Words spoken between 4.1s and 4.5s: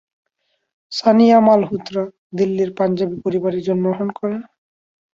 করেন।